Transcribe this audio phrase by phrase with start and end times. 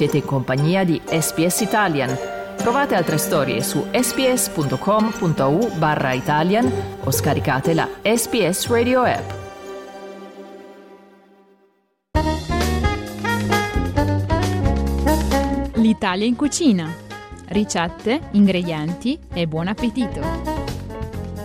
[0.00, 2.16] Siete in compagnia di SPS Italian.
[2.56, 6.72] Trovate altre storie su sps.com.au barra Italian
[7.04, 9.30] o scaricate la SPS Radio app.
[15.74, 16.90] L'Italia in cucina.
[17.48, 20.59] Ricette, ingredienti e buon appetito.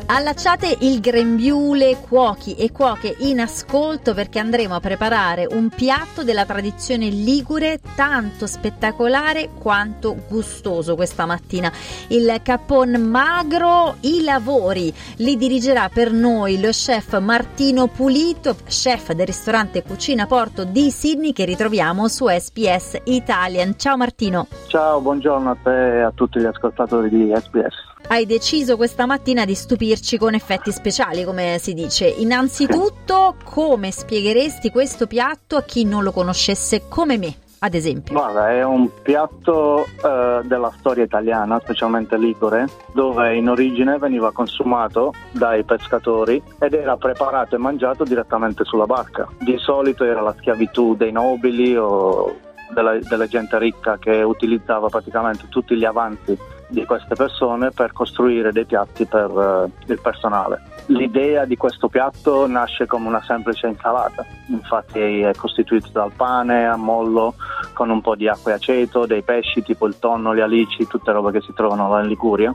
[0.07, 6.45] Allacciate il grembiule cuochi e cuoche in ascolto perché andremo a preparare un piatto della
[6.45, 11.71] tradizione ligure tanto spettacolare quanto gustoso questa mattina.
[12.09, 19.25] Il capon magro, i lavori li dirigerà per noi lo chef Martino Pulito, chef del
[19.25, 23.73] ristorante Cucina Porto di Sydney che ritroviamo su SPS Italian.
[23.75, 24.45] Ciao Martino.
[24.67, 29.45] Ciao, buongiorno a te e a tutti gli ascoltatori di SPS hai deciso questa mattina
[29.45, 32.07] di stupirci con effetti speciali, come si dice.
[32.07, 37.35] Innanzitutto, come spiegheresti questo piatto a chi non lo conoscesse come me?
[37.59, 38.13] Ad esempio.
[38.13, 45.13] Guarda, è un piatto eh, della storia italiana, specialmente ligure, dove in origine veniva consumato
[45.31, 49.27] dai pescatori ed era preparato e mangiato direttamente sulla barca.
[49.39, 52.35] Di solito era la schiavitù dei nobili o
[52.73, 58.51] della, della gente ricca che utilizzava praticamente tutti gli avanzi di queste persone per costruire
[58.51, 60.61] dei piatti per uh, il personale.
[60.87, 66.75] L'idea di questo piatto nasce come una semplice insalata, infatti è costituito dal pane a
[66.75, 67.35] mollo
[67.73, 71.11] con un po' di acqua e aceto, dei pesci tipo il tonno, le alici, tutte
[71.11, 72.53] robe che si trovano in Liguria.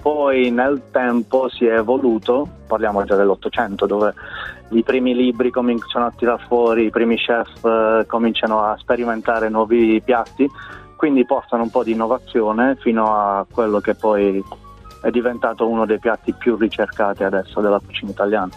[0.00, 4.14] Poi nel tempo si è evoluto, parliamo già dell'Ottocento, dove
[4.70, 10.00] i primi libri cominciano a tirar fuori, i primi chef eh, cominciano a sperimentare nuovi
[10.02, 10.48] piatti
[11.00, 14.44] quindi portano un po' di innovazione fino a quello che poi
[15.00, 18.50] è diventato uno dei piatti più ricercati adesso della cucina italiana.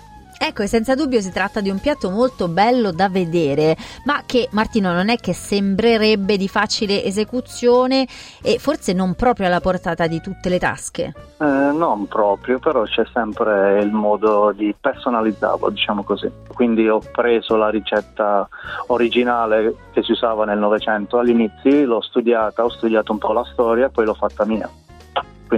[0.45, 4.49] Ecco, e senza dubbio si tratta di un piatto molto bello da vedere, ma che
[4.51, 8.05] Martino non è che sembrerebbe di facile esecuzione
[8.41, 11.13] e forse non proprio alla portata di tutte le tasche.
[11.39, 16.29] Eh, non proprio, però c'è sempre il modo di personalizzarlo, diciamo così.
[16.53, 18.45] Quindi ho preso la ricetta
[18.87, 23.85] originale che si usava nel Novecento all'inizio, l'ho studiata, ho studiato un po' la storia
[23.85, 24.69] e poi l'ho fatta mia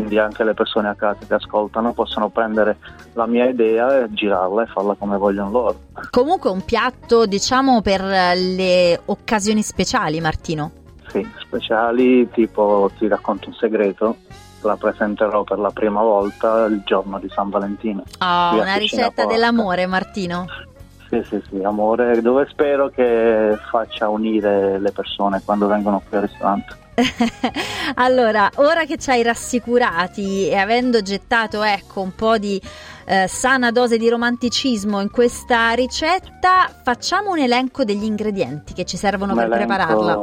[0.05, 2.77] quindi anche le persone a casa che ascoltano possono prendere
[3.13, 5.79] la mia idea e girarla e farla come vogliono loro.
[6.11, 10.71] Comunque un piatto diciamo per le occasioni speciali Martino?
[11.07, 14.17] Sì, speciali tipo ti racconto un segreto,
[14.61, 18.03] la presenterò per la prima volta il giorno di San Valentino.
[18.19, 20.45] Oh, una ricetta dell'amore Martino.
[21.09, 26.23] Sì, sì, sì, amore, dove spero che faccia unire le persone quando vengono qui al
[26.23, 26.83] ristorante.
[27.95, 32.61] allora, ora che ci hai rassicurati e avendo gettato ecco un po' di
[33.05, 38.97] eh, sana dose di romanticismo in questa ricetta, facciamo un elenco degli ingredienti che ci
[38.97, 40.19] servono un per prepararla.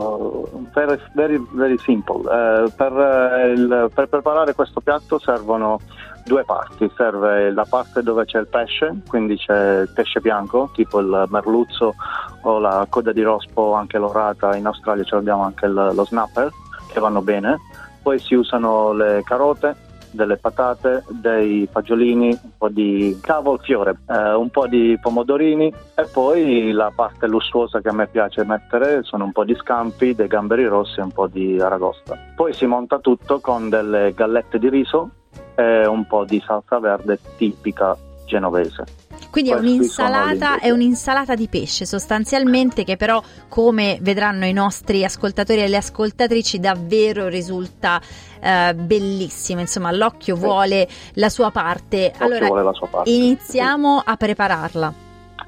[0.75, 2.21] Very, very, very simple.
[2.21, 5.81] Uh, per, uh, il, per preparare questo piatto servono
[6.25, 11.01] due parti, serve la parte dove c'è il pesce, quindi c'è il pesce bianco, tipo
[11.01, 11.95] il merluzzo
[12.43, 16.51] o la coda di rospo, anche l'orata, in Australia abbiamo anche il, lo snapper
[16.93, 17.59] che vanno bene,
[18.03, 24.51] poi si usano le carote, delle patate, dei fagiolini, un po' di cavolfiore, eh, un
[24.51, 29.33] po' di pomodorini e poi la parte lussuosa che a me piace mettere sono un
[29.33, 32.17] po' di scampi, dei gamberi rossi e un po' di aragosta.
[32.37, 35.11] Poi si monta tutto con delle gallette di riso
[35.55, 38.85] e un po' di salsa verde tipica genovese.
[39.33, 45.63] Quindi è un'insalata, è un'insalata, di pesce sostanzialmente che però come vedranno i nostri ascoltatori
[45.63, 47.99] e le ascoltatrici davvero risulta
[48.39, 52.13] eh, bellissima, insomma l'occhio vuole la sua parte.
[52.19, 53.09] Allora la sua parte.
[53.09, 54.11] iniziamo sì.
[54.11, 54.95] a prepararla.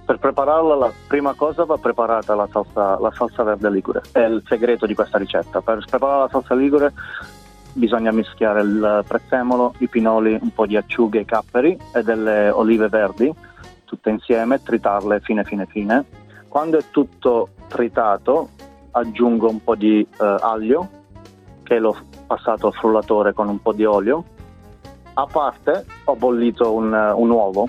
[0.02, 4.42] Per prepararla la prima cosa va preparata la salsa, la salsa verde ligure, è il
[4.48, 5.60] segreto di questa ricetta.
[5.60, 6.90] Per preparare la salsa ligure
[7.74, 12.88] bisogna mischiare il prezzemolo, i pinoli, un po' di acciughe e capperi e delle olive
[12.88, 13.52] verdi,
[14.04, 16.04] tutte insieme, tritarle fine fine fine.
[16.48, 18.50] Quando è tutto tritato
[18.90, 20.88] aggiungo un po' di eh, aglio
[21.62, 21.96] che l'ho
[22.26, 24.24] passato al frullatore con un po' di olio.
[25.14, 27.68] A parte ho bollito un, un uovo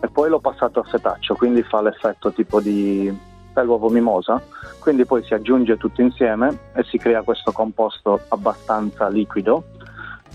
[0.00, 4.40] e poi l'ho passato a setaccio, quindi fa l'effetto tipo di dell'uovo mimosa,
[4.78, 9.64] quindi poi si aggiunge tutto insieme e si crea questo composto abbastanza liquido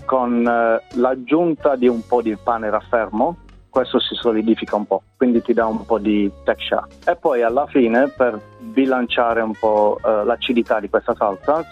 [0.04, 3.36] con eh, l'aggiunta di un po' di pane raffermo,
[3.74, 6.84] questo si solidifica un po', quindi ti dà un po' di texture.
[7.04, 11.66] E poi alla fine per bilanciare un po' eh, l'acidità di questa salsa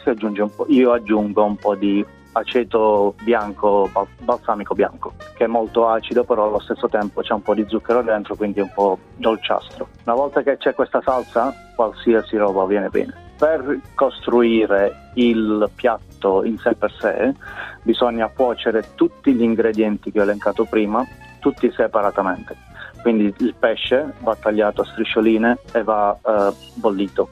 [0.66, 3.88] io aggiungo un po' di aceto bianco,
[4.18, 8.02] balsamico bianco, che è molto acido, però allo stesso tempo c'è un po' di zucchero
[8.02, 9.86] dentro, quindi un po' dolciastro.
[10.04, 13.14] Una volta che c'è questa salsa, qualsiasi roba viene bene.
[13.38, 17.34] per costruire il piatto in sé per sé
[17.82, 21.04] bisogna cuocere tutti gli ingredienti che ho elencato prima,
[21.42, 22.56] tutti separatamente.
[23.02, 27.28] Quindi il pesce va tagliato a striscioline e va eh, bollito.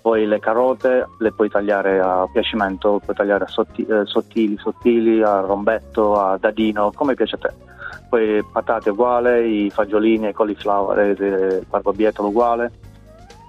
[0.00, 5.22] Poi le carote le puoi tagliare a piacimento, puoi tagliare a sotti- eh, sottili, sottili,
[5.22, 7.54] a rombetto, a dadino, come piace a te.
[8.08, 12.72] Poi patate uguale, i fagiolini, i cauliflower, il barbabietolo uguale.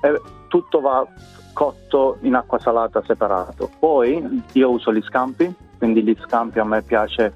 [0.01, 1.07] E tutto va
[1.54, 3.69] cotto in acqua salata separato.
[3.80, 7.33] Poi io uso gli scampi, quindi gli scampi a me piace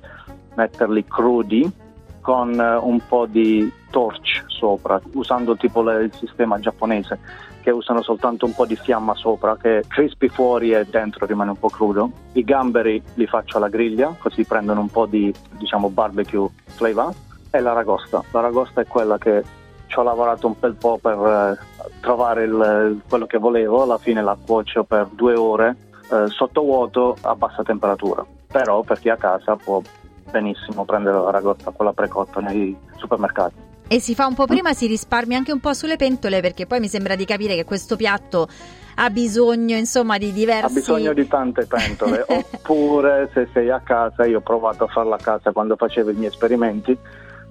[0.55, 1.80] metterli crudi
[2.21, 7.19] con eh, un po' di torch sopra, usando tipo le, il sistema giapponese
[7.61, 11.59] che usano soltanto un po' di fiamma sopra, che crispi fuori e dentro rimane un
[11.59, 12.11] po' crudo.
[12.33, 17.13] I gamberi li faccio alla griglia, così prendono un po' di diciamo barbecue flavor.
[17.51, 18.23] E l'aragosta.
[18.31, 19.43] L'aragosta è quella che
[19.87, 24.23] ci ho lavorato un bel po' per eh, trovare il, quello che volevo, alla fine
[24.23, 25.75] la cuocio per due ore
[26.11, 29.81] eh, sotto vuoto a bassa temperatura, però per chi a casa può
[30.29, 33.69] benissimo prendere la ragotta, quella precotta nei supermercati.
[33.87, 36.79] E si fa un po' prima, si risparmia anche un po' sulle pentole perché poi
[36.79, 38.47] mi sembra di capire che questo piatto
[38.95, 40.65] ha bisogno insomma di diversi...
[40.65, 45.15] Ha bisogno di tante pentole, oppure se sei a casa, io ho provato a farla
[45.15, 46.97] a casa quando facevo i miei esperimenti,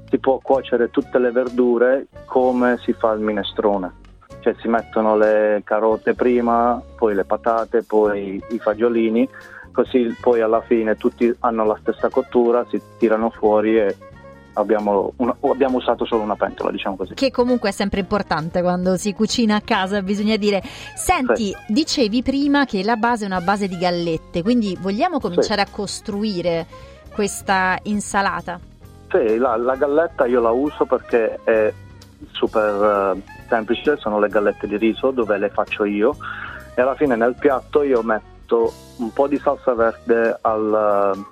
[0.08, 3.98] si può cuocere tutte le verdure come si fa il minestrone.
[4.40, 9.28] Cioè si mettono le carote prima, poi le patate, poi i fagiolini,
[9.72, 13.96] così poi alla fine tutti hanno la stessa cottura, si tirano fuori e
[14.54, 17.14] abbiamo, una, abbiamo, usato solo una pentola, diciamo così.
[17.14, 20.62] Che comunque è sempre importante quando si cucina a casa, bisogna dire.
[20.62, 21.56] Senti, sì.
[21.68, 25.70] dicevi prima che la base è una base di gallette, quindi vogliamo cominciare sì.
[25.70, 26.66] a costruire
[27.12, 28.58] questa insalata?
[29.10, 31.72] Sì, la, la, galletta io la uso perché è
[32.30, 36.16] super uh, semplice, sono le gallette di riso dove le faccio io
[36.74, 41.24] e alla fine nel piatto io metto un po' di salsa verde al,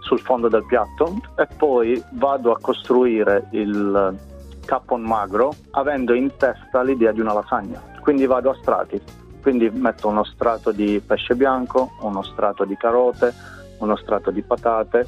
[0.00, 4.16] sul fondo del piatto e poi vado a costruire il
[4.64, 7.80] capon magro avendo in testa l'idea di una lasagna.
[8.00, 9.00] Quindi vado a strati,
[9.42, 13.32] quindi metto uno strato di pesce bianco, uno strato di carote,
[13.78, 15.06] uno strato di patate,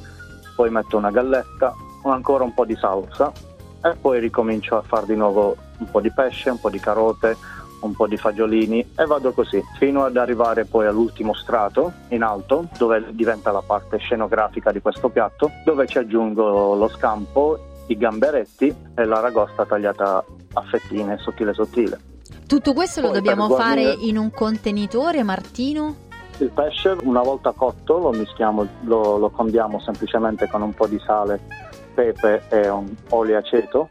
[0.54, 1.74] poi metto una galletta,
[2.04, 3.32] ancora un po' di salsa
[3.82, 7.36] e poi ricomincio a fare di nuovo un po' di pesce, un po' di carote,
[7.80, 12.68] un po' di fagiolini e vado così fino ad arrivare poi all'ultimo strato in alto
[12.78, 17.58] dove diventa la parte scenografica di questo piatto dove ci aggiungo lo scampo,
[17.88, 20.24] i gamberetti e l'aragosta tagliata
[20.54, 21.98] a fettine sottile sottile.
[22.46, 26.04] Tutto questo poi lo dobbiamo fare in un contenitore Martino?
[26.38, 31.00] Il pesce una volta cotto lo mischiamo, lo, lo condiamo semplicemente con un po' di
[31.04, 31.40] sale,
[31.94, 33.88] pepe e un olio aceto,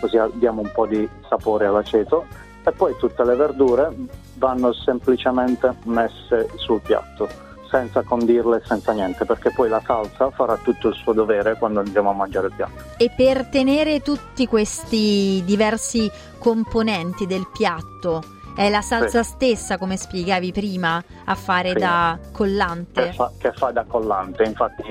[0.00, 2.26] così diamo un po' di sapore all'aceto
[2.64, 3.94] e poi tutte le verdure
[4.34, 10.88] vanno semplicemente messe sul piatto senza condirle, senza niente, perché poi la salsa farà tutto
[10.88, 12.82] il suo dovere quando andiamo a mangiare il piatto.
[12.96, 18.22] E per tenere tutti questi diversi componenti del piatto,
[18.54, 19.30] è la salsa sì.
[19.30, 21.78] stessa, come spiegavi prima, a fare sì.
[21.78, 23.02] da collante?
[23.06, 24.82] Che fa, che fa, da collante, infatti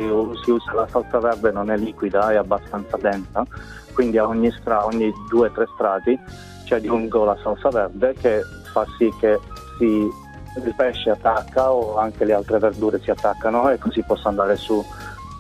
[0.44, 3.46] si usa la salsa verde, non è liquida, è abbastanza densa,
[3.94, 6.20] quindi a ogni, stra, ogni due o tre strati
[6.66, 9.40] ci aggiungo la salsa verde che fa sì che
[9.78, 14.56] si, il pesce attacca o anche le altre verdure si attaccano e così posso andare
[14.56, 14.84] su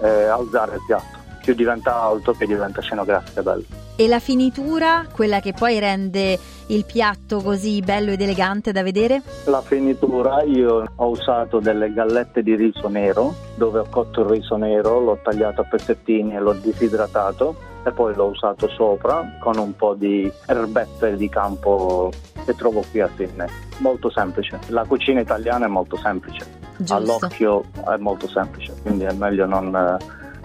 [0.01, 1.17] e eh, alzare il piatto.
[1.41, 3.63] Più diventa alto che diventa scenografica bello.
[3.95, 9.21] E la finitura, quella che poi rende il piatto così bello ed elegante da vedere?
[9.45, 14.55] La finitura, io ho usato delle gallette di riso nero, dove ho cotto il riso
[14.55, 19.75] nero, l'ho tagliato a pezzettini e l'ho disidratato e poi l'ho usato sopra con un
[19.75, 22.11] po' di erbette di campo
[22.45, 23.47] che trovo qui a Sydney.
[23.77, 24.59] Molto semplice.
[24.67, 26.45] La cucina italiana è molto semplice.
[26.77, 26.93] Giusto.
[26.93, 29.97] All'occhio è molto semplice, quindi è meglio non,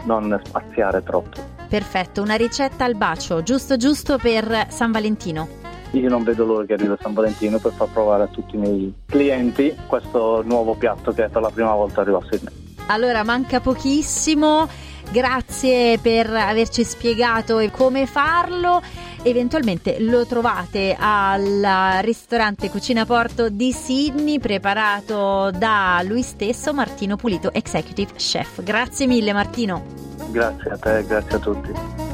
[0.04, 1.52] non spaziare troppo.
[1.68, 5.63] Perfetto, una ricetta al bacio, giusto giusto per San Valentino.
[5.98, 8.94] Io non vedo l'ora che arrivi San Valentino per far provare a tutti i miei
[9.06, 12.52] clienti questo nuovo piatto che per la prima volta arriva a Sydney.
[12.86, 14.68] Allora manca pochissimo
[15.10, 18.82] Grazie per averci spiegato come farlo.
[19.22, 27.52] Eventualmente lo trovate al ristorante Cucina Porto di Sydney, preparato da lui stesso, Martino Pulito,
[27.52, 28.62] Executive Chef.
[28.62, 29.84] Grazie mille Martino.
[30.30, 32.13] Grazie a te, grazie a tutti.